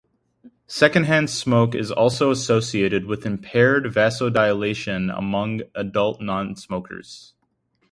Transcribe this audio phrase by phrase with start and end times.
[0.65, 7.33] Second-hand smoke is also associated with impaired vasodilation among adult nonsmokers.